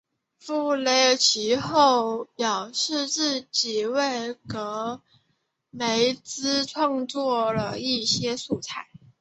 [0.39, 4.99] 富勒其后表示自己为戈
[5.69, 8.87] 梅兹创作了一些素材。